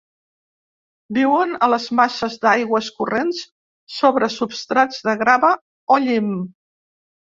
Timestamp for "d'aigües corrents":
2.45-3.43